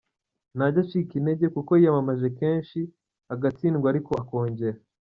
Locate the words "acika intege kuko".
0.85-1.71